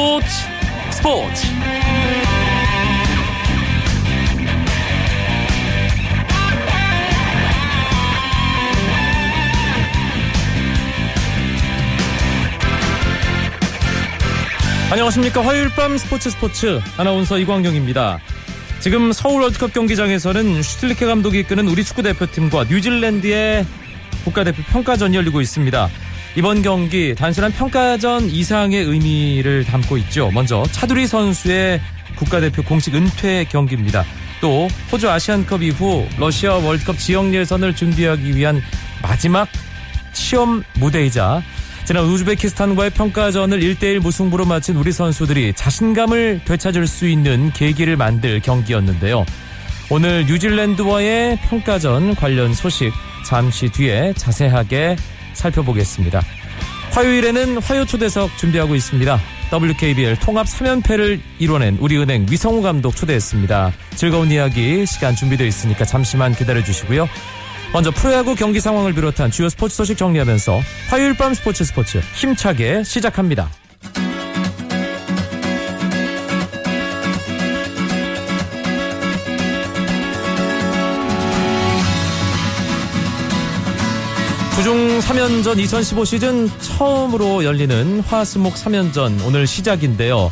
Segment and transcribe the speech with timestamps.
[0.00, 0.26] 스포츠.
[0.92, 1.46] 스포츠.
[14.90, 15.44] 안녕하십니까.
[15.44, 16.80] 화요일 밤 스포츠 스포츠.
[16.96, 18.20] 아나운서 이광경입니다.
[18.80, 23.66] 지금 서울 월드컵 경기장에서는 슈틸리케 감독이 이끄는 우리 축구 대표팀과 뉴질랜드의
[24.24, 25.90] 국가대표 평가전이 열리고 있습니다
[26.36, 30.30] 이번 경기 단순한 평가전 이상의 의미를 담고 있죠.
[30.32, 31.80] 먼저 차두리 선수의
[32.16, 34.04] 국가대표 공식 은퇴 경기입니다.
[34.40, 38.62] 또 호주 아시안컵 이후 러시아 월드컵 지역 예선을 준비하기 위한
[39.02, 39.48] 마지막
[40.12, 41.42] 시험 무대이자
[41.84, 49.26] 지난 우즈베키스탄과의 평가전을 1대1 무승부로 마친 우리 선수들이 자신감을 되찾을 수 있는 계기를 만들 경기였는데요.
[49.90, 52.92] 오늘 뉴질랜드와의 평가전 관련 소식
[53.26, 54.96] 잠시 뒤에 자세하게
[55.32, 56.22] 살펴보겠습니다.
[56.92, 59.20] 화요일에는 화요초대석 준비하고 있습니다.
[59.52, 63.72] WKBL 통합 3연패를 이뤄낸 우리은행 위성우 감독 초대했습니다.
[63.96, 67.08] 즐거운 이야기 시간 준비되어 있으니까 잠시만 기다려 주시고요.
[67.72, 73.48] 먼저 프로야구 경기 상황을 비롯한 주요 스포츠 소식 정리하면서 화요일 밤 스포츠 스포츠 힘차게 시작합니다.
[85.00, 90.30] 주중 3연전 2015 시즌 처음으로 열리는 화수목 3연전 오늘 시작인데요.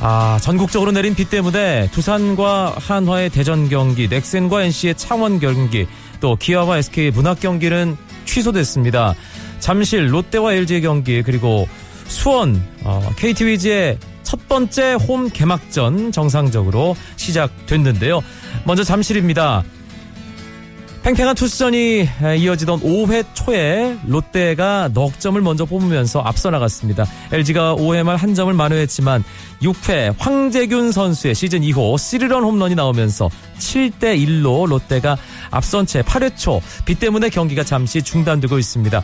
[0.00, 5.86] 아, 전국적으로 내린 비 때문에 두산과 한화의 대전 경기, 넥센과 NC의 창원 경기,
[6.20, 9.14] 또 기아와 SK 문학 경기는 취소됐습니다.
[9.60, 11.66] 잠실 롯데와 LG의 경기 그리고
[12.06, 18.22] 수원 어, KT 위즈의 첫 번째 홈 개막전 정상적으로 시작됐는데요.
[18.64, 19.64] 먼저 잠실입니다.
[21.04, 27.04] 팽팽한 투수전이 이어지던 5회 초에 롯데가 넉 점을 먼저 뽑으면서 앞서 나갔습니다.
[27.30, 29.22] LG가 5회 말 한 점을 만회했지만
[29.60, 33.28] 6회 황재균 선수의 시즌 2호 3런 홈런이 나오면서
[33.58, 35.18] 7대 1로 롯데가
[35.50, 39.02] 앞선 채 8회 초 비 때문에 경기가 잠시 중단되고 있습니다.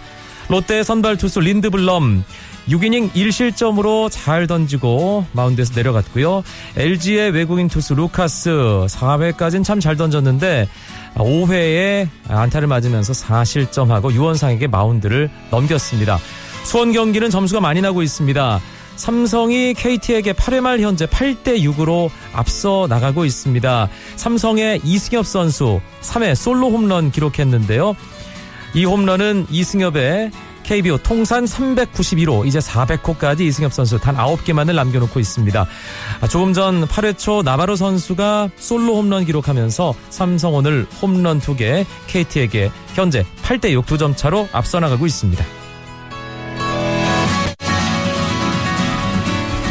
[0.50, 2.24] 롯데 선발 투수 린드블럼
[2.68, 6.42] 6이닝 1실점으로 잘 던지고 마운드에서 내려갔고요.
[6.76, 8.50] LG의 외국인 투수 루카스
[8.88, 10.68] 4회까지는 참 잘 던졌는데
[11.14, 16.18] 5회에 안타를 맞으면서 4실점하고 유원상에게 마운드를 넘겼습니다.
[16.64, 18.60] 수원 경기는 점수가 많이 나고 있습니다.
[18.96, 23.88] 삼성이 KT에게 8회 말 현재 8대 6으로 앞서 나가고 있습니다.
[24.16, 27.96] 삼성의 이승엽 선수 3회 솔로 홈런 기록했는데요.
[28.74, 30.30] 이 홈런은 이승엽의
[30.62, 35.66] KBO 통산 391호 이제 400호까지 이승엽 선수 단 9개만을 남겨놓고 있습니다.
[36.20, 42.70] 아, 조금 전 8회 초 나바로 선수가 솔로 홈런 기록하면서 삼성 오늘 홈런 2개 KT에게
[42.94, 45.44] 현재 8대 6 2점 차로 앞서 나가고 있습니다.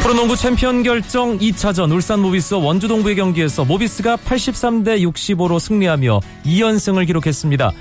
[0.01, 7.71] 프로농구 챔피언 결정 2차전 울산 모비스 원주 동부의 경기에서 모비스가 83대 65로 승리하며 2연승을 기록했습니다.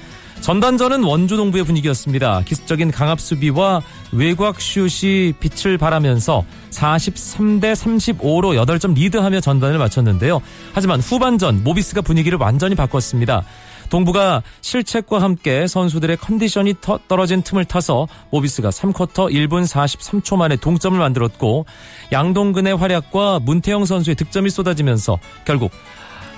[0.41, 2.43] 전반전은 원주 동부의 분위기였습니다.
[2.45, 3.83] 기습적인 강압 수비와
[4.13, 10.41] 외곽 슛이 빛을 발하면서 43대 35로 8점 리드하며 전반을 마쳤는데요.
[10.73, 13.45] 하지만 후반전 모비스가 분위기를 완전히 바꿨습니다.
[13.91, 16.75] 동부가 실책과 함께 선수들의 컨디션이
[17.09, 21.67] 떨어진 틈을 타서 모비스가 3쿼터 1분 43초 만에 동점을 만들었고
[22.13, 25.73] 양동근의 활약과 문태영 선수의 득점이 쏟아지면서 결국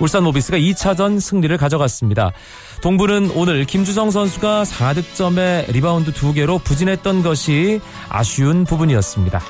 [0.01, 2.33] 울산 모비스가 2차전 승리를 가져갔습니다.
[2.81, 9.41] 동부는 오늘 김주성 선수가 4득점에 리바운드 2개로 부진했던 것이 아쉬운 부분이었습니다.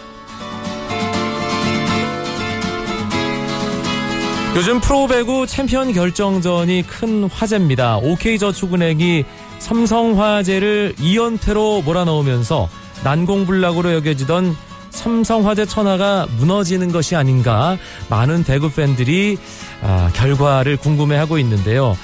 [4.57, 7.99] 요즘 프로배구 챔피언 결정전이 큰 화제입니다.
[7.99, 9.25] OK저축은행이
[9.61, 12.69] 삼성화재를 2연패로 몰아넣으면서
[13.05, 14.57] 난공불락으로 여겨지던
[14.91, 17.79] 삼성화재 천하가 무너지는 것이 아닌가
[18.09, 19.39] 많은 배구 팬들이
[19.83, 21.97] 아, 결과를 궁금해하고 있는데요.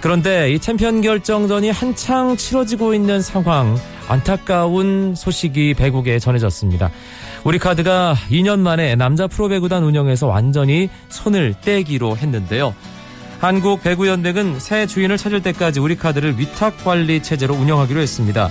[0.00, 3.76] 그런데 이 챔피언 결정전이 한창 치러지고 있는 상황
[4.08, 6.90] 안타까운 소식이 배구계에 전해졌습니다.
[7.44, 12.74] 우리 카드가 2년 만에 남자 프로배구단 운영에서 완전히 손을 떼기로 했는데요.
[13.40, 18.50] 한국 배구연맹은 새 주인을 찾을 때까지 우리 카드를 위탁 관리 체제로 운영하기로 했습니다.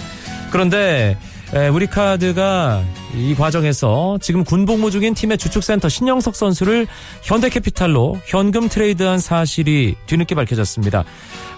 [0.51, 1.17] 그런데
[1.51, 2.83] 우리카드가
[3.15, 6.85] 이 과정에서 지금 군복무 중인 팀의 주축센터 신영석 선수를
[7.23, 11.03] 현대캐피탈로 현금 트레이드한 사실이 뒤늦게 밝혀졌습니다.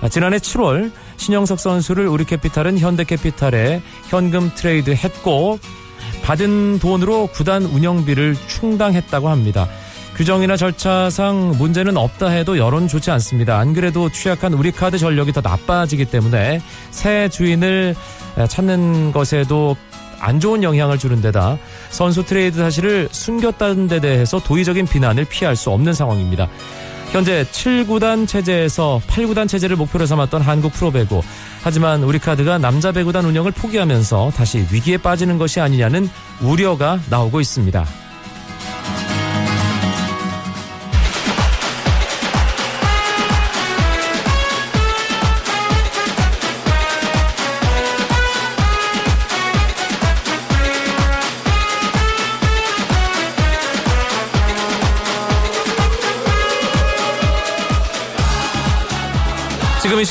[0.01, 5.59] 아, 지난해 7월 신영석 선수를 우리캐피탈은 현대캐피탈에 현금 트레이드했고
[6.23, 9.67] 받은 돈으로 구단 운영비를 충당했다고 합니다.
[10.15, 13.57] 규정이나 절차상 문제는 없다 해도 여론 좋지 않습니다.
[13.57, 16.61] 안 그래도 취약한 우리카드 전력이 더 나빠지기 때문에
[16.91, 17.95] 새 주인을
[18.47, 19.75] 찾는 것에도
[20.19, 21.57] 안 좋은 영향을 주는 데다
[21.89, 26.47] 선수 트레이드 사실을 숨겼다는 데 대해서 도의적인 비난을 피할 수 없는 상황입니다.
[27.11, 31.21] 현재 7구단 체제에서 8구단 체제를 목표로 삼았던 한국 프로배구.
[31.61, 36.09] 하지만 우리 카드가 남자 배구단 운영을 포기하면서 다시 위기에 빠지는 것이 아니냐는
[36.41, 38.00] 우려가 나오고 있습니다.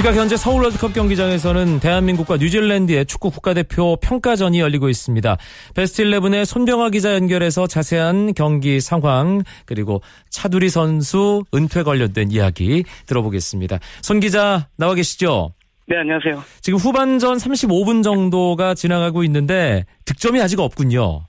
[0.01, 5.37] 시각 현재 서울 월드컵 경기장에서는 대한민국과 뉴질랜드의 축구 국가대표 평가전이 열리고 있습니다.
[5.75, 10.01] 베스트 11의 손병화 기자 연결해서 자세한 경기 상황 그리고
[10.31, 13.79] 차두리 선수 은퇴 관련된 이야기 들어보겠습니다.
[14.01, 15.53] 손 기자 나와 계시죠?
[15.87, 16.45] 네, 안녕하세요.
[16.63, 21.27] 지금 후반전 35분 정도가 지나가고 있는데 득점이 아직 없군요.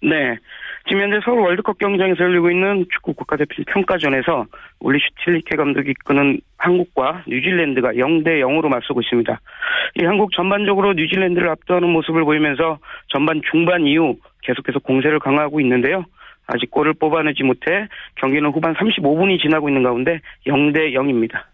[0.00, 0.38] 네.
[0.86, 4.46] 지금 현재 서울 월드컵 경기장에서 열리고 있는 축구 국가대표 평가전에서
[4.80, 9.40] 올리 슈틸리케 감독이 이끄는 한국과 뉴질랜드가 0대 0으로 맞서고 있습니다.
[10.00, 12.78] 이 한국 전반적으로 뉴질랜드를 압도하는 모습을 보이면서
[13.08, 16.04] 전반 중반 이후 계속해서 공세를 강화하고 있는데요.
[16.46, 21.44] 아직 골을 뽑아내지 못해 경기는 후반 35분이 지나고 있는 가운데 0대 0입니다.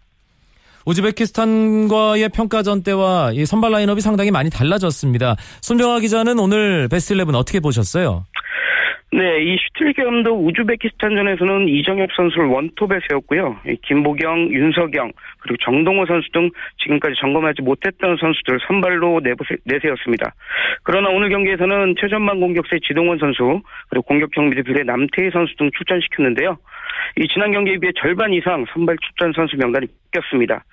[0.85, 5.35] 우즈베키스탄과의 평가전 때와 이 선발 라인업이 상당히 많이 달라졌습니다.
[5.61, 8.25] 손병아 기자는 오늘 베스트 11 어떻게 보셨어요?
[9.13, 13.59] 네, 이 슈틸게 감독 우즈베키스탄전에서는 이정엽 선수를 원톱에 세웠고요.
[13.81, 19.19] 김보경, 윤석영, 그리고 정동호 선수 등 지금까지 점검하지 못했던 선수들 선발로
[19.65, 20.33] 내세웠습니다.
[20.83, 26.57] 그러나 오늘 경기에서는 최전방 공격수의 지동원 선수, 그리고 공격형 미드필의 남태희 선수 등 출전시켰는데요.
[27.17, 30.63] 이 지난 경기에 비해 절반 이상 선발 출전 선수 명단이 바뀌었습니다.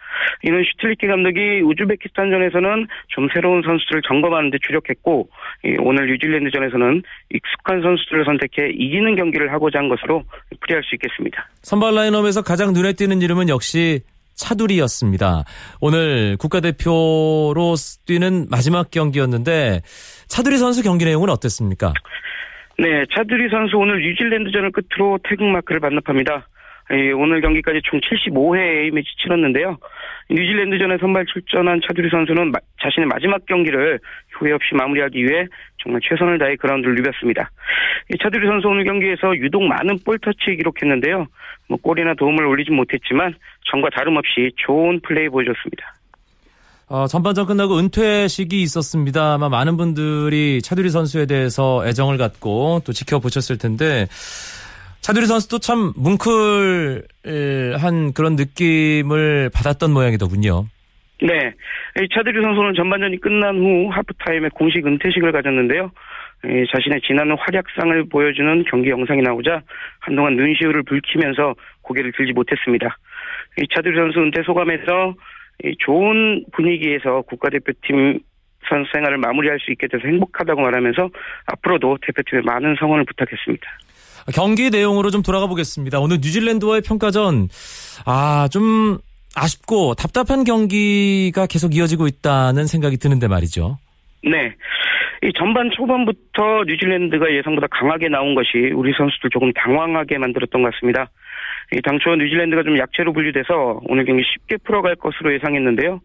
[0.42, 5.28] 이는 슈틸리키 감독이 우즈베키스탄전에서는 좀 새로운 선수들을 점검하는 데 주력했고
[5.80, 10.24] 오늘 뉴질랜드전에서는 익숙한 선수들을 선택해 이기는 경기를 하고자 한 것으로
[10.60, 11.48] 풀이할 수 있겠습니다.
[11.62, 14.00] 선발 라인업에서 가장 눈에 띄는 이름은 역시
[14.34, 15.44] 차두리였습니다.
[15.80, 17.74] 오늘 국가대표로
[18.06, 19.80] 뛰는 마지막 경기였는데
[20.28, 21.92] 차두리 선수 경기 내용은 어땠습니까?
[22.78, 26.46] 네, 차두리 선수 오늘 뉴질랜드전을 끝으로 태극마크를 반납합니다.
[27.18, 29.76] 오늘 경기까지 총 75회 A매치 치렀는데요.
[30.30, 33.98] 뉴질랜드전에 선발 출전한 차두리 선수는 마, 자신의 마지막 경기를
[34.32, 35.46] 후회 없이 마무리하기 위해
[35.82, 37.50] 정말 최선을 다해 그라운드를 누볐습니다.
[38.22, 41.26] 차두리 선수 오늘 경기에서 유독 많은 볼터치 기록했는데요.
[41.68, 43.34] 뭐 골이나 도움을 올리진 못했지만
[43.70, 45.94] 전과 다름없이 좋은 플레이 보여줬습니다.
[46.90, 49.34] 어, 전반전 끝나고 은퇴식이 있었습니다.
[49.34, 54.06] 아마 많은 분들이 차두리 선수에 대해서 애정을 갖고 또 지켜보셨을 텐데
[55.02, 57.02] 차두리 선수도 참 뭉클한
[58.14, 60.64] 그런 느낌을 받았던 모양이더군요.
[61.20, 61.52] 네.
[62.14, 65.90] 차두리 선수는 전반전이 끝난 후 하프타임에 공식 은퇴식을 가졌는데요.
[66.72, 69.62] 자신의 지난 활약상을 보여주는 경기 영상이 나오자
[69.98, 72.96] 한동안 눈시울을 붉히면서 고개를 들지 못했습니다.
[73.74, 75.14] 차두리 선수 은퇴 소감에서
[75.80, 78.20] 좋은 분위기에서 국가대표팀
[78.68, 81.08] 선수 생활을 마무리할 수 있게 돼서 행복하다고 말하면서
[81.46, 83.66] 앞으로도 대표팀에 많은 성원을 부탁했습니다.
[84.34, 85.98] 경기 내용으로 좀 돌아가 보겠습니다.
[85.98, 87.48] 오늘 뉴질랜드와의 평가전
[88.06, 88.98] 아 좀
[89.36, 93.78] 아쉽고 답답한 경기가 계속 이어지고 있다는 생각이 드는데 말이죠.
[94.24, 94.54] 네.
[95.22, 101.10] 이 전반 초반부터 뉴질랜드가 예상보다 강하게 나온 것이 우리 선수들 조금 당황하게 만들었던 것 같습니다.
[101.72, 106.00] 이 당초 뉴질랜드가 좀 약체로 분류돼서 오늘 경기 쉽게 풀어갈 것으로 예상했는데요.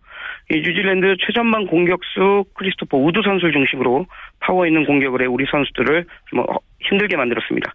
[0.51, 4.05] 이 뉴질랜드 최전방 공격수 크리스토퍼 우드 선수를 중심으로
[4.41, 6.45] 파워 있는 공격을 해 우리 선수들을 좀 어,
[6.81, 7.73] 힘들게 만들었습니다.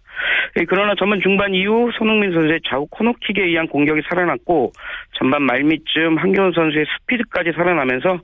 [0.67, 4.71] 그러나 전반 중반 이후 손흥민 선수의 좌우 코너킥에 의한 공격이 살아났고
[5.13, 8.19] 전반 말미쯤 한겨운 선수의 스피드까지 살아나면서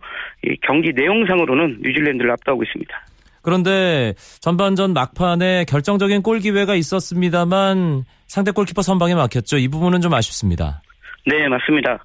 [0.61, 3.01] 경기 내용상으로는 뉴질랜드를 앞서고 있습니다.
[3.45, 9.57] 그런데 전반전 막판에 결정적인 골 기회가 있었습니다만 상대 골키퍼 선방에 막혔죠.
[9.57, 10.81] 이 부분은 좀 아쉽습니다.
[11.27, 12.03] 네, 맞습니다.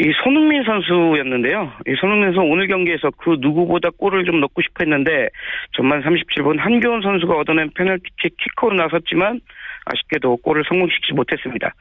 [0.00, 1.72] 이 손흥민 선수였는데요.
[1.86, 5.28] 이 손흥민 선수 오늘 경기에서 그 누구보다 골을 좀 넣고 싶어 했는데
[5.72, 9.40] 전반 37분 한교원 선수가 얻어낸 페널티킥 키커로 나섰지만
[9.84, 11.74] 아쉽게도 골을 성공시키지 못했습니다.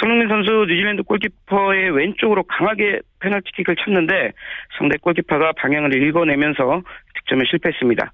[0.00, 4.32] 손흥민 선수 뉴질랜드 골키퍼의 왼쪽으로 강하게 페널티킥을 쳤는데
[4.78, 6.82] 상대 골키퍼가 방향을 읽어내면서
[7.14, 8.12] 득점에 실패했습니다.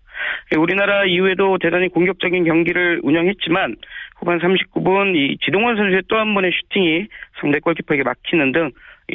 [0.58, 3.76] 우리나라 이후에도 대단히 공격적인 경기를 운영했지만
[4.18, 7.06] 후반 39분 이 지동원 선수의 또 한 번의 슈팅이
[7.40, 8.70] 상대 골키퍼에게 막히는 등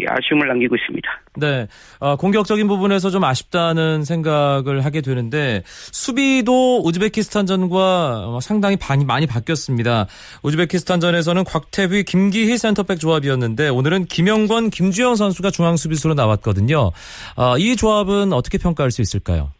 [0.07, 1.07] 아쉬움을 남기고 있습니다.
[1.37, 1.67] 네,
[1.99, 10.07] 어, 공격적인 부분에서 좀 아쉽다는 생각을 하게 되는데 수비도 우즈베키스탄전과 상당히 많이, 많이 바뀌었습니다.
[10.43, 16.91] 우즈베키스탄전에서는 곽태휘, 김기희 센터백 조합이었는데 오늘은 김영권, 김주영 선수가 중앙 수비수로 나왔거든요.
[17.35, 19.51] 어, 이 조합은 어떻게 평가할 수 있을까요?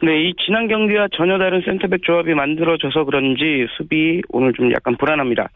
[0.00, 5.48] 네, 이 지난 경기와 전혀 다른 센터백 조합이 만들어져서 그런지 수비 오늘 좀 약간 불안합니다.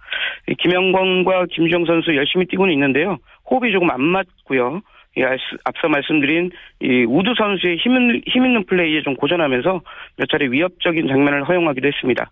[0.59, 3.19] 김영권과 김주영 선수 열심히 뛰고는 있는데요.
[3.49, 4.81] 호흡이 조금 안 맞고요.
[5.17, 5.23] 이
[5.65, 6.51] 앞서 말씀드린
[6.81, 9.83] 이 우드 선수의 힘, 힘 있는 플레이에 좀 고전하면서
[10.17, 12.31] 몇 차례 위협적인 장면을 허용하기도 했습니다.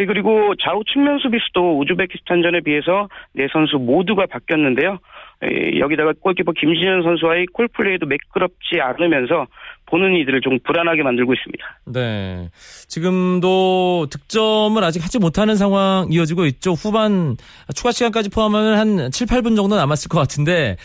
[0.00, 4.98] 예, 그리고 좌우 측면 수비수도 우즈베키스탄전에 비해서 네 선수 모두가 바뀌었는데요.
[5.44, 9.48] 예, 여기다가 골키퍼 김진현 선수와의 call play도 매끄럽지 않으면서
[9.86, 11.80] 보는 이들을 좀 불안하게 만들고 있습니다.
[11.86, 12.48] 네.
[12.88, 16.72] 지금도 득점을 아직 하지 못하는 상황 이어지고 있죠.
[16.72, 17.36] 후반
[17.74, 20.76] 추가 시간까지 포함하면 한 7, 8분 정도 남았을 것 같은데,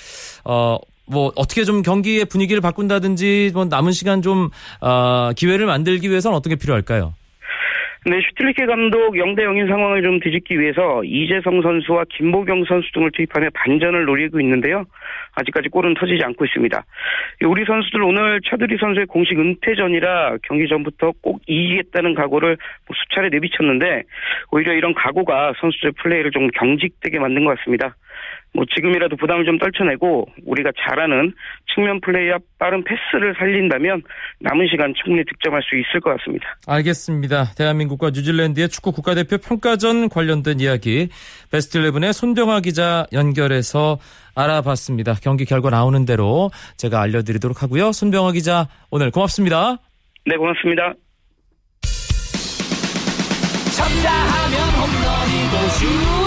[0.44, 0.78] 어,
[1.10, 4.50] 뭐 어떻게 좀 경기의 분위기를 바꾼다든지 뭐 남은 시간 좀
[4.82, 7.14] 어, 기회를 만들기 위해서는 어떤 게 필요할까요?
[8.06, 13.50] 네, 슈틸리케 감독 0대 0인 상황을 좀 뒤집기 위해서 이재성 선수와 김보경 선수 등을 투입하며
[13.54, 14.86] 반전을 노리고 있는데요.
[15.34, 16.86] 아직까지 골은 터지지 않고 있습니다.
[17.48, 22.56] 우리 선수들 오늘 차두리 선수의 공식 은퇴전이라 경기 전부터 꼭 이기겠다는 각오를
[22.88, 24.04] 뭐 수차례 내비쳤는데
[24.52, 27.98] 오히려 이런 각오가 선수들 플레이를 좀 경직되게 만든 것 같습니다.
[28.54, 31.34] 뭐 지금이라도 부담을 좀 떨쳐내고 우리가 잘하는
[31.74, 34.02] 측면 플레이와 빠른 패스를 살린다면
[34.40, 36.58] 남은 시간 충분히 득점할 수 있을 것 같습니다.
[36.68, 37.52] 알겠습니다.
[37.56, 41.10] 대한민국과 뉴질랜드의 축구 국가대표 평가전 관련된 이야기
[41.52, 44.00] 베스트 11의 손병아 기자 연결해서
[44.36, 45.16] 알아봤습니다.
[45.22, 47.92] 경기 결과 나오는 대로 제가 알려드리도록 하고요.
[47.92, 49.78] 손병아 기자 오늘 고맙습니다.
[50.26, 50.94] 네, 고맙습니다.
[53.78, 56.27] 쳤다 하면 홈런이고 슛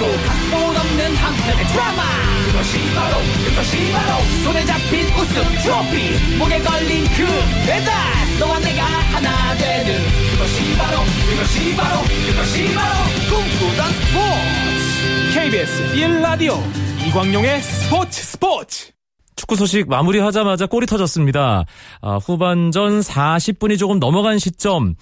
[0.00, 2.02] 골이고 각본 없는 한편의 드라마.
[2.46, 6.38] 그것이 바로 그것이 바로 손에 잡힌 우승 트로피.
[6.38, 7.26] 목에 걸린 그
[7.66, 7.94] 배달
[8.38, 10.00] 너와 내가 하나 되는.
[10.32, 10.98] 그것이 바로
[11.30, 12.94] 그것이 바로 그것이 바로
[13.28, 15.34] 꿈꾸던 스포츠.
[15.34, 16.58] KBS 1라디오
[17.06, 18.90] 이광용의 스포츠 스포츠.
[19.36, 21.64] 축구 소식 마무리하자마자 골이 터졌습니다.
[22.02, 24.94] 아, 후반전 40분이 조금 넘어간 시점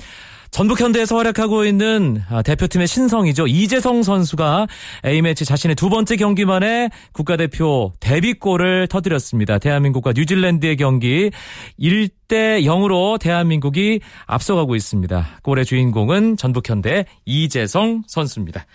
[0.51, 3.47] 전북 현대에서 활약하고 있는 아, 대표팀의 신성이죠.
[3.47, 4.67] 이재성 선수가
[5.05, 9.59] A매치 자신의 두 번째 경기 만에 국가대표 데뷔골을 터뜨렸습니다.
[9.59, 11.31] 대한민국과 뉴질랜드의 경기
[11.79, 15.27] 1대 0으로 대한민국이 앞서가고 있습니다.
[15.43, 18.67] 골의 주인공은 전북 현대 이재성 선수입니다.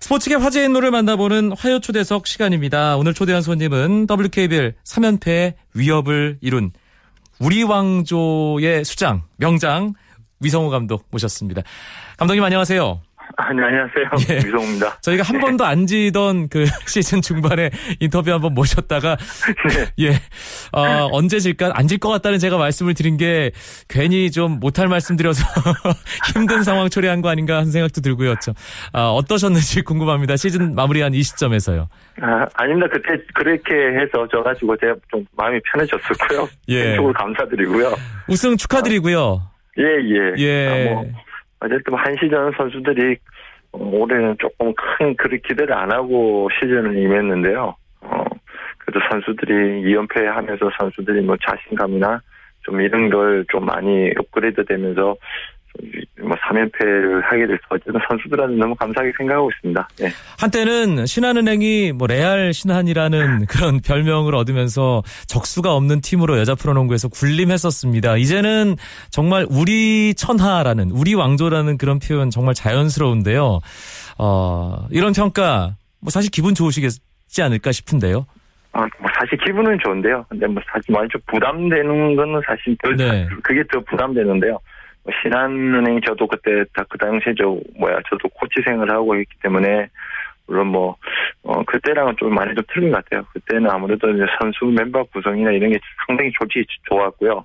[0.00, 2.98] 스포츠계 화제의 인물을 만나보는 화요 초대석 시간입니다.
[2.98, 6.72] 오늘 초대한 손님은 WKBL 3연패의 위협을 이룬
[7.38, 9.94] 우리 왕조의 수장, 명장
[10.40, 11.62] 위성우 감독 모셨습니다.
[12.18, 13.00] 감독님 안녕하세요.
[13.36, 14.10] 아, 네, 안녕하세요.
[14.30, 14.46] 예.
[14.46, 14.98] 위성우입니다.
[15.02, 15.40] 저희가 한 네.
[15.40, 19.16] 번도 안 지던 그 시즌 중반에 인터뷰 한 번 모셨다가
[19.96, 20.04] 네.
[20.06, 20.10] 예
[20.72, 23.50] 어, 언제 질까 안 질 것 같다는 제가 말씀을 드린 게
[23.88, 25.42] 괜히 좀 못할 말씀 드려서
[26.34, 28.34] 힘든 상황 초래한 거 아닌가 하는 생각도 들고요.
[28.92, 30.36] 아, 어떠셨는지 궁금합니다.
[30.36, 31.88] 시즌 마무리한 이 시점에서요.
[32.20, 32.86] 아, 아닙니다.
[32.92, 36.48] 그때 그렇게 해서 저 가지고 제가 좀 마음이 편해졌었고요.
[36.68, 36.82] 예.
[36.90, 37.94] 왼쪽으로 감사드리고요.
[38.28, 39.42] 우승 축하드리고요.
[39.78, 40.34] 예, 예.
[40.38, 40.88] 예.
[40.88, 41.04] 아, 뭐,
[41.60, 43.16] 어쨌든 한 시즌 선수들이
[43.72, 47.74] 올해는 조금 큰 그리 기대를 안 하고 시즌을 임했는데요.
[48.02, 48.24] 어,
[48.78, 52.20] 그래도 선수들이 2연패 하면서 선수들이 뭐 자신감이나
[52.62, 55.16] 좀 이런 걸 좀 많이 업그레이드 되면서
[56.20, 59.88] 뭐 3연패를 하게 돼서 어쨌든 선수들한테 너무 감사하게 생각하고 있습니다.
[59.98, 60.08] 네.
[60.38, 68.16] 한때는 신한은행이 뭐 레알 신한이라는 그런 별명을 얻으면서 적수가 없는 팀으로 여자 프로농구에서 군림했었습니다.
[68.16, 68.76] 이제는
[69.10, 73.60] 정말 우리 천하라는 우리 왕조라는 그런 표현 정말 자연스러운데요.
[74.18, 78.26] 어, 이런 평가 뭐 사실 기분 좋으시겠지 않을까 싶은데요.
[78.72, 80.24] 아, 뭐 사실 기분은 좋은데요.
[80.28, 83.26] 근데 뭐 사실 많이 좀 부담되는 거는 사실 더, 네.
[83.42, 84.58] 그게 더 부담되는데요.
[85.22, 89.88] 신한은행 저도 그때 다 그 당시에 저 뭐야 저도 코치 생활을 하고 있기 때문에
[90.46, 90.96] 물론 뭐
[91.42, 93.24] 어, 그때랑은 좀 많이 좀 틀린 것 같아요.
[93.32, 97.44] 그때는 아무래도 이제 선수 멤버 구성이나 이런 게 상당히 좋지 좋았고요.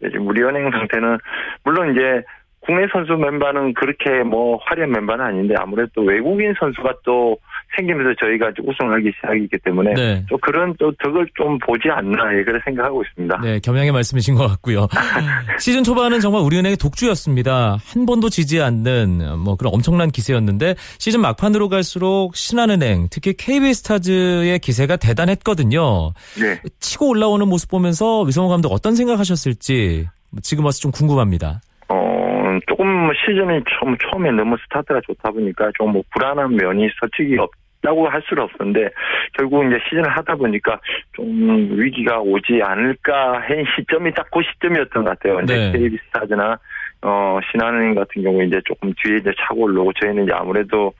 [0.00, 1.18] 지금 우리 은행 상태는
[1.64, 2.22] 물론 이제
[2.60, 7.38] 국내 선수 멤버는 그렇게 뭐 화려한 멤버는 아닌데 아무래도 외국인 선수가 또
[7.76, 10.24] 생기면서 저희가 우승하기 시작이기 때문에 네.
[10.28, 13.40] 또 그런 또 덕을 좀 보지 않나 예, 그런 생각하고 있습니다.
[13.42, 14.88] 네, 겸양의 말씀이신 것 같고요.
[15.58, 17.78] 시즌 초반은 정말 우리은행의 독주였습니다.
[17.82, 24.96] 한 번도 지지 않는 뭐 그런 엄청난 기세였는데 시즌 막판으로 갈수록 신한은행 특히 KB스타즈의 기세가
[24.96, 26.12] 대단했거든요.
[26.40, 26.60] 네.
[26.80, 30.06] 치고 올라오는 모습 보면서 위성호 감독 어떤 생각하셨을지
[30.42, 31.60] 지금 와서 좀 궁금합니다.
[32.66, 38.20] 조금 시즌이 처음, 처음에 너무 스타트가 좋다 보니까 좀 뭐 불안한 면이 솔직히 없다고 할
[38.28, 38.90] 수는 없는데
[39.38, 40.80] 결국 이제 시즌을 하다 보니까
[41.14, 41.26] 좀
[41.78, 45.40] 위기가 오지 않을까 한 시점이 딱 그 시점이었던 것 같아요.
[45.42, 45.72] 네.
[45.72, 46.58] KB스타즈나
[47.02, 50.92] 어, 신한은행 같은 경우에 이제 조금 뒤에 이제 차고 올라오고 저희는 이제 아무래도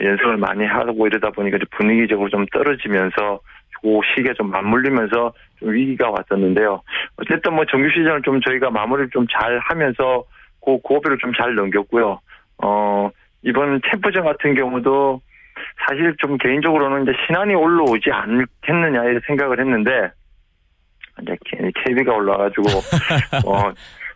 [0.00, 3.40] 연습을 많이 하고 이러다 보니까 분위기적으로 좀 떨어지면서
[3.82, 6.80] 그 시기에 좀 맞물리면서 좀 위기가 왔었는데요.
[7.18, 10.24] 어쨌든 뭐 정규 시즌을 좀 저희가 마무리를 좀 잘 하면서
[10.64, 12.20] 그 고비를 좀 잘 넘겼고요.
[12.62, 13.10] 어,
[13.42, 15.20] 이번 챔프전 같은 경우도
[15.86, 20.10] 사실 좀 개인적으로는 이제 신안이 올라오지 않겠느냐 이렇게 생각을 했는데
[21.22, 21.36] 이제
[21.84, 22.64] KB가 올라와가지고
[23.46, 23.72] 어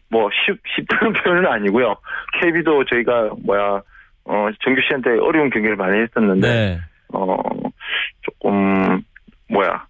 [0.08, 1.96] 뭐 쉽, 쉽다는 표현은 아니고요.
[2.40, 3.82] KB도 저희가 뭐야
[4.24, 6.80] 어 정규 때 어려운 경기를 많이 했었는데 네.
[7.12, 7.36] 어
[8.22, 9.02] 조금
[9.48, 9.84] 뭐야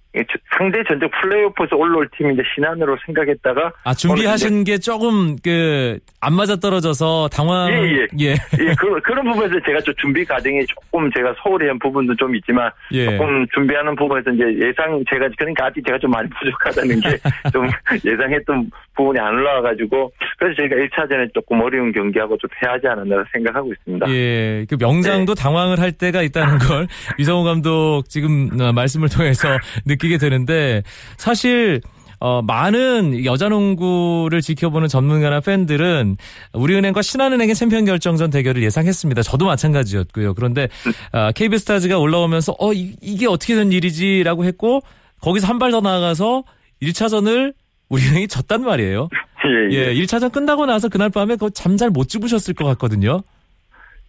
[0.57, 6.57] 상대 전적 플레이오프에서 올라올 팀이 이제 신안으로 생각했다가 아 준비하신 게 조금 그 안 맞아
[6.57, 8.07] 떨어져서 당황 예, 예.
[8.19, 8.31] 예.
[8.31, 12.69] 예, 그, 그런 부분에서 제가 좀 준비 과정이 조금 제가 소홀히 한 부분도 좀 있지만
[12.91, 13.05] 예.
[13.05, 17.19] 조금 준비하는 부분에서 이제 예상 제가 그러니까 아직 제가 좀 많이 부족하다는 게
[17.53, 17.69] 좀
[18.05, 24.11] 예상했던 부분이 안 올라와가지고 그래서 저희가 1차전에 조금 어려운 경기하고 좀 해야지 않았나 생각하고 있습니다.
[24.11, 25.43] 예, 그 명장도 네.
[25.43, 26.87] 당황을 할 때가 있다는 걸
[27.19, 29.49] 유성호 감독 지금 어, 말씀을 통해서
[29.87, 30.83] 느끼게 되는데
[31.17, 31.81] 사실
[32.19, 36.17] 어, 많은 여자농구를 지켜보는 전문가나 팬들은
[36.55, 39.21] 우리은행과 신한은행의 챔피언 결정전 대결을 예상했습니다.
[39.23, 40.33] 저도 마찬가지였고요.
[40.35, 40.69] 그런데
[41.13, 44.81] 어, KB스타즈가 올라오면서 어 이, 이게 어떻게 된 일이지라고 했고
[45.21, 46.45] 거기서 한 발 더 나아가서
[46.83, 47.53] 1차전을
[47.89, 49.09] 우리은행이 졌단 말이에요.
[49.47, 53.21] 예, 예, 1차전 끝나고 나서 그날 밤에 잠 잘 못 주무셨을 것 같거든요.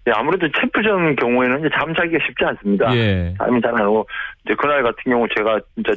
[0.07, 2.95] 예, 아무래도 챔프전 경우에는 이제 잠자기가 쉽지 않습니다.
[2.95, 3.33] 예.
[3.37, 4.07] 잠이 잘 안 오고
[4.45, 5.93] 이제 그날 같은 경우 제가 진짜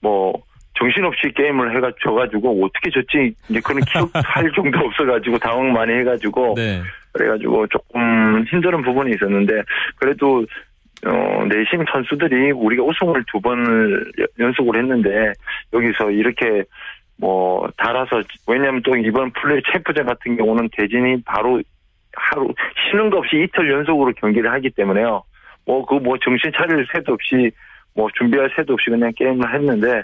[0.00, 0.32] 뭐
[0.76, 6.82] 정신없이 게임을 해가 져가지고 어떻게 졌지 이제 그런 기억할 정도 없어가지고 당황 많이 해가지고 네.
[7.12, 9.62] 그래가지고 조금 힘든 부분이 있었는데
[9.96, 10.44] 그래도
[11.06, 14.04] 어 내심 선수들이 우리가 우승을 두 번을
[14.40, 15.32] 연속을 했는데
[15.72, 16.64] 여기서 이렇게
[17.16, 21.60] 뭐 달아서 왜냐하면 또 이번 플레이 챔프전 같은 경우는 대진이 바로
[22.16, 22.52] 하루
[22.90, 25.22] 쉬는 거 없이 이틀 연속으로 경기를 하기 때문에요.
[25.66, 27.50] 뭐그 뭐 정신 차릴 새도 없이
[27.94, 30.02] 뭐 준비할 새도 없이 그냥 게임을 했는데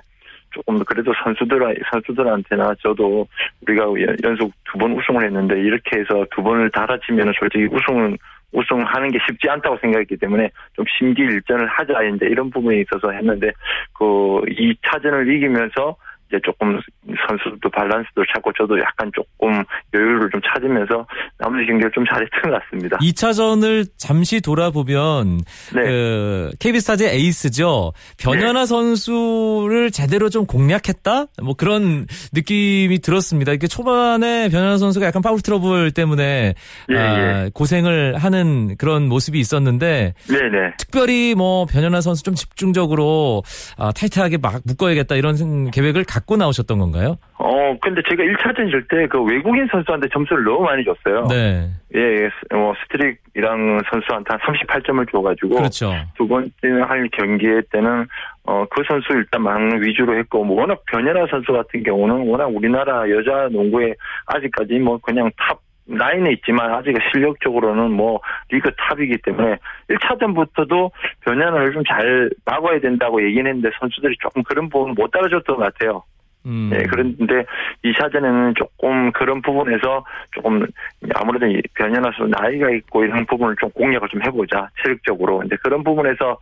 [0.52, 1.60] 조금 그래도 선수들
[1.92, 3.26] 선수들한테나 저도
[3.62, 3.84] 우리가
[4.24, 8.16] 연속 두 번 우승을 했는데 이렇게 해서 두 번을 달아치면은 솔직히 우승은
[8.52, 13.52] 우승하는 게 쉽지 않다고 생각했기 때문에 좀 심기일전을 하자 이제 이런 부분이 있어서 했는데
[13.92, 15.96] 그 이 차전을 이기면서
[16.30, 16.78] 이제 조금
[17.26, 21.04] 선수들도 밸런스도 찾고 저도 약간 조금 여유를 좀 찾으면서
[21.38, 22.96] 나머지 경기를 좀 잘했던 것 같습니다.
[22.98, 25.40] 2차전을 잠시 돌아보면
[25.74, 25.82] 네.
[25.82, 27.92] 그 KB스타즈의 에이스죠.
[28.18, 31.26] 변연하 선수를 제대로 좀 공략했다?
[31.42, 33.52] 뭐 그런 느낌이 들었습니다.
[33.52, 36.54] 이게 초반에 변연하 선수가 약간 파울 트러블 때문에
[36.90, 40.74] 예, 아, 고생을 하는 그런 모습이 있었는데 네네.
[40.78, 43.42] 특별히 뭐 변연하 선수 좀 집중적으로
[43.76, 47.16] 아, 타이트하게 막 묶어야겠다 이런 생- 계획을 갖고 나오셨던 건가요?
[47.38, 51.26] 어, 근데 제가 1차전 질 때 그 외국인 선수한테 점수를 너무 많이 줬어요.
[51.28, 51.68] 네.
[51.94, 55.92] 예, 예, 뭐 스트릭렌 선수한테 한 38점을 줘가지고 그렇죠.
[56.16, 56.52] 두 번째
[56.86, 58.06] 할 경기에 때는
[58.44, 63.08] 어 그 선수 일단 막는 위주로 했고 뭐 워낙 변연하 선수 같은 경우는 워낙 우리나라
[63.10, 63.94] 여자 농구에
[64.26, 65.58] 아직까지 뭐 그냥 top
[65.90, 69.56] line에 있지만 아직 실력적으로는 뭐 리그 top이기 때문에
[69.88, 70.90] 1차전부터도
[71.22, 76.04] 변현아를 좀잘 막아야 된다고 얘기는 했는데 선수들이 조금 그런 부분 못 따라줬던 것 같아요.
[76.46, 76.70] 음.
[76.72, 77.44] 네, 그런데
[77.84, 80.66] 2차전에는 조금 그런 부분에서 조금
[81.14, 85.84] 아무래도 이 변현아 선수 나이가 있고 이런 부분을 좀 공략을 좀 해보자 체력적으로 이제 그런
[85.84, 86.38] 부분에서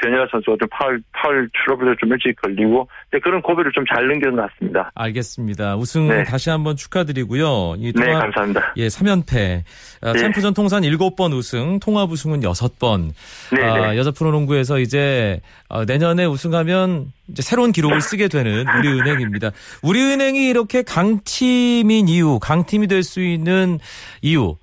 [0.00, 4.08] 변현아 선수가 좀 파울 파울 트러블도 좀 일찍 걸리고 이제 그런 고비를 좀잘
[4.48, 4.90] 같습니다.
[4.94, 5.76] 알겠습니다.
[5.76, 6.22] 우승 네.
[6.24, 7.74] 다시 한번 축하드리고요.
[7.78, 8.72] 이 네, 통합- 감사합니다.
[8.76, 9.62] 예, 3연패.
[10.02, 10.18] 아, 네.
[10.18, 13.10] 챔프전 통산 7번 우승, 통합 우승은 6번.
[13.56, 13.98] 네, 아, 네.
[13.98, 19.41] 여자 프로농구에서 이제 어, 내년에 우승하면 이제 새로운 기록을 쓰게 되는 우리은행입니다.
[19.82, 23.78] 우리은행이 이렇게 강팀인 이유, 강팀이 될 수 있는
[24.22, 24.56] 이유,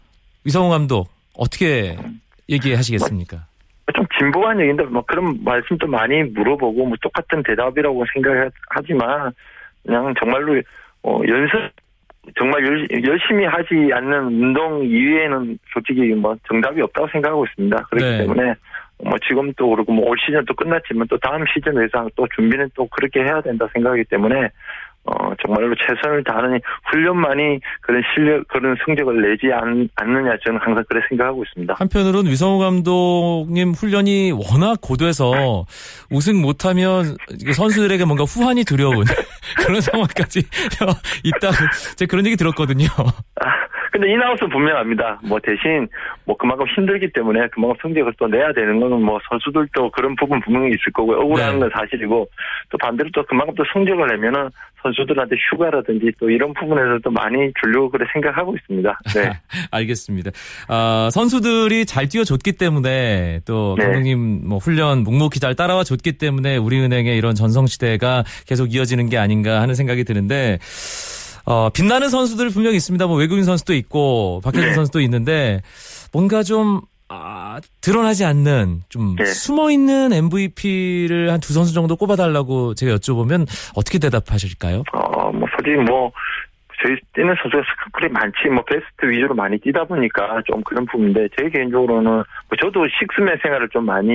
[0.46, 1.98] 위성호 감독 어떻게
[2.50, 3.46] 얘기하시겠습니까?
[3.96, 9.32] 좀 진보한 얘기인데 뭐 그런 말씀도 많이 물어보고 뭐 똑같은 대답이라고 생각하지만
[9.86, 10.62] 그냥 정말로
[11.04, 11.72] 어 연습
[12.38, 17.78] 정말 열, 열심히 하지 않는 운동 이외에는 솔직히 뭐 정답이 없다고 생각하고 있습니다.
[17.90, 18.18] 그렇기 네.
[18.20, 18.54] 때문에
[19.04, 23.22] 뭐 지금도 그렇고 뭐 올 시즌도 끝났지만 또 다음 시즌 예상 또 준비는 또 그렇게
[23.22, 24.50] 해야 된다 생각하기 때문에
[25.10, 26.60] 어 정말로 최선을 다하는
[26.92, 31.76] 훈련만이 그런 실력 그런 성적을 내지 않, 않느냐 저는 항상 그렇게 생각하고 있습니다.
[31.78, 35.66] 한편으로는 위성호 감독님 훈련이 워낙 고돼서
[36.12, 37.16] 우승 못하면
[37.54, 39.06] 선수들에게 뭔가 후환이 두려운
[39.66, 40.44] 그런 상황까지
[41.24, 41.56] 있다고
[41.96, 42.88] 제가 그런 얘기 들었거든요.
[43.90, 45.20] 아, 근데 인아웃은 분명합니다.
[45.28, 45.88] 뭐 대신
[46.26, 50.70] 뭐 그만큼 힘들기 때문에 그만큼 성적을 또 내야 되는 거는 뭐 선수들도 그런 부분 분명히
[50.70, 51.18] 있을 거고요.
[51.18, 51.60] 억울한 네.
[51.60, 52.30] 건 사실이고
[52.70, 54.50] 또 반대로 또 그만큼 또 성적을 내면은
[54.82, 59.00] 선수들한테 휴가라든지 또 이런 부분에서 도 많이 주려고 그래 생각하고 있습니다.
[59.16, 59.32] 네.
[59.72, 60.32] 알겠습니다.
[60.68, 63.86] 아, 선수들이 잘 뛰어줬기 때문에 또 네.
[63.86, 69.62] 감독님 뭐 훈련 묵묵히 잘 따라와 줬기 때문에 우리은행의 이런 전성시대가 계속 이어지는 게 아닌가
[69.62, 70.60] 하는 생각이 드는데
[71.50, 73.08] 어, 빛나는 선수들 분명히 있습니다.
[73.08, 74.74] 뭐 외국인 선수도 있고 박혜진 네.
[74.76, 75.62] 선수도 있는데
[76.14, 79.26] 뭔가 좀 아, 드러나지 않는 좀 네.
[79.26, 84.84] 숨어 있는 MVP를 한 두 선수 정도 꼽아달라고 제가 여쭤보면 어떻게 대답하실까요?
[84.94, 86.12] 어, 뭐 솔직히 뭐
[86.84, 91.50] 저희 뛰는 선수가 스크롤이 많지 뭐 베스트 위주로 많이 뛰다 보니까 좀 그런 부분인데 제
[91.50, 94.14] 개인적으로는 뭐 저도 식스맨 생활을 좀 많이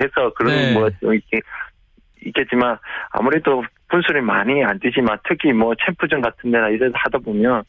[0.00, 0.72] 해서 그런 네.
[0.72, 1.40] 뭐좀 이렇게
[2.26, 2.78] 있겠지만
[3.10, 7.62] 아무래도 분수를 많이 안 뛰지만 특히 뭐 챔프전 같은 데나 이래서 하다 보면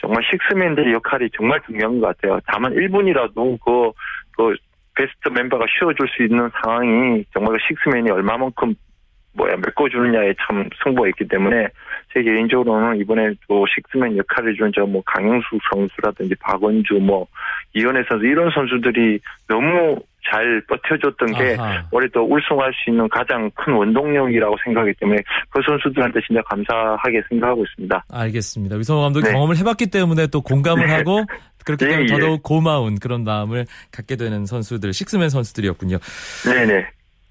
[0.00, 2.38] 정말 식스맨들의 역할이 정말 중요한 것 같아요.
[2.46, 3.92] 다만 1분이라도 그,
[4.36, 4.56] 그
[4.94, 8.74] 베스트 멤버가 쉬어줄 수 있는 상황이 정말 그 식스맨이 얼마만큼
[9.34, 11.68] 뭐야 메꿔주느냐에 참 승부가 있기 때문에
[12.12, 17.26] 제 개인적으로는 이번에 또 식스맨 역할을 준 저 뭐 강영수 선수라든지 박원주 뭐
[17.74, 21.84] 이현애 선수 이런 선수들이 너무 잘 버텨줬던 게 아하.
[21.90, 27.64] 올해 또 우승할 수 있는 가장 큰 원동력이라고 생각하기 때문에 그 선수들한테 진짜 감사하게 생각하고
[27.64, 28.04] 있습니다.
[28.10, 28.76] 알겠습니다.
[28.76, 29.32] 위성호 감독이 네.
[29.32, 31.24] 경험을 해봤기 때문에 또 공감을 하고
[31.64, 32.14] 그렇기 예, 때문에 예.
[32.14, 35.98] 더더욱 고마운 그런 마음을 갖게 되는 선수들, 식스맨 선수들이었군요.
[36.44, 36.86] 네네.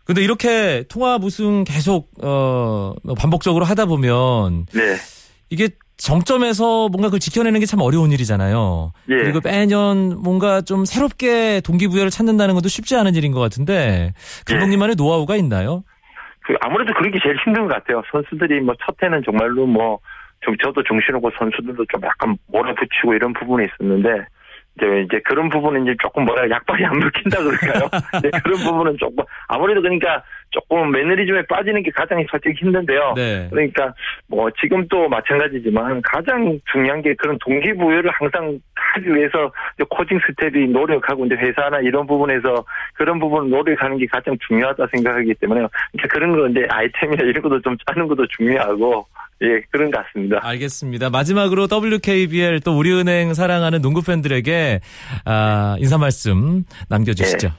[0.05, 4.95] 근데 이렇게 통합 우승 계속 어 반복적으로 하다 보면 네.
[5.49, 8.93] 이게 정점에서 뭔가 그걸 지켜내는 게 참 어려운 일이잖아요.
[9.09, 9.15] 예.
[9.15, 14.13] 그리고 매년 뭔가 좀 새롭게 동기부여를 찾는다는 것도 쉽지 않은 일인 것 같은데
[14.47, 15.83] 감독님만의 노하우가 있나요?
[16.45, 18.01] 그 아무래도 그런 게 제일 힘든 것 같아요.
[18.11, 19.99] 선수들이 뭐 첫 해는 정말로 뭐
[20.41, 24.27] 좀 저도 정신없고 선수들도 좀 약간 몰아붙이고 이런 부분이 있었는데
[24.77, 27.89] 이제 이제 그런 부분은 이제 조금 뭐라 약발이 안 먹힌다 그럴까요?
[28.19, 33.13] 이제 그런 부분은 조금 아무래도 그러니까 조금 매너리즘에 빠지는 게 가장 솔직히 힘든데요.
[33.15, 33.47] 네.
[33.49, 33.93] 그러니까
[34.27, 39.51] 뭐 지금 또 마찬가지지만 가장 중요한 게 그런 동기부여를 항상 하기 위해서
[39.89, 42.63] 코칭 스태프가 노력하고 이제 회사나 이런 부분에서
[42.93, 47.61] 그런 부분을 노력하는 게 가장 중요하다 생각하기 때문에 그러니까 그런 거 이제 아이템이나 이런 것도
[47.61, 49.07] 좀 짜는 것도 중요하고
[49.41, 50.39] 예 그런 것 같습니다.
[50.41, 51.09] 알겠습니다.
[51.09, 54.79] 마지막으로 WKBL 또 우리은행 사랑하는 농구 팬들에게
[55.25, 57.51] 아, 인사 말씀 남겨주시죠.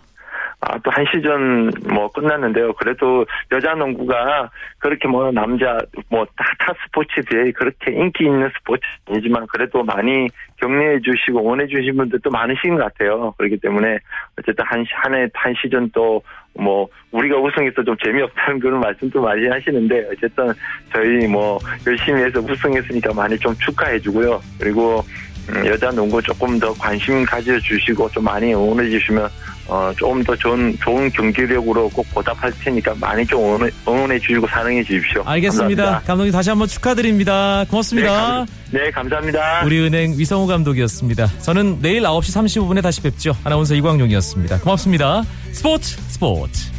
[0.61, 2.73] 아, 또 한 시즌 뭐 끝났는데요.
[2.75, 8.83] 그래도 여자 농구가 그렇게 뭐 남자 뭐 타, 타 스포츠에 비해 그렇게 인기 있는 스포츠
[9.09, 13.33] 아니지만 그래도 많이 격려해 주시고 원해 주신 분들도 많으신 것 같아요.
[13.39, 13.99] 그렇기 때문에
[14.39, 16.23] 어쨌든 한, 한 해, 한 시즌 또
[16.59, 20.53] 뭐 우리가 우승해서 좀 재미없다는 그런 말씀도 많이 하시는데 어쨌든
[20.93, 24.41] 저희 뭐 열심히 해서 우승했으니까 많이 좀 축하해 주고요.
[24.59, 29.29] 그리고 음, 여자 농구 조금 더 관심 가져주시고 좀 많이 응원해 주시면
[29.69, 34.83] 어, 조금 더 좋은, 좋은 경기력으로 꼭 보답할 테니까 많이 좀 응원해, 응원해 주시고 사랑해
[34.83, 35.23] 주십시오.
[35.27, 35.83] 알겠습니다.
[35.83, 36.07] 감사합니다.
[36.07, 37.65] 감독님 다시 한번 축하드립니다.
[37.69, 38.11] 고맙습니다.
[38.11, 39.65] 네, 감, 네, 감사합니다.
[39.67, 41.27] 우리은행 위성호 감독이었습니다.
[41.43, 43.37] 저는 내일 9시 35분에 다시 뵙죠.
[43.45, 44.61] 아나운서 이광용이었습니다.
[44.61, 45.23] 고맙습니다.
[45.53, 46.78] 스포츠 스포츠.